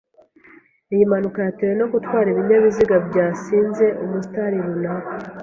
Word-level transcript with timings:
Iyi 0.93 1.03
mpanuka 1.09 1.39
yatewe 1.47 1.73
no 1.79 1.87
gutwara 1.93 2.27
ibinyabiziga 2.29 2.95
byasinze 3.07 3.85
umustar 4.03 4.51
runaka. 4.67 5.13